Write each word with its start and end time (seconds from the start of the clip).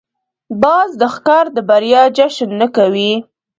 باز 0.61 0.89
د 1.01 1.03
ښکار 1.13 1.45
د 1.55 1.57
بریا 1.69 2.03
جشن 2.17 2.49
نه 2.61 2.67
کوي 2.75 3.11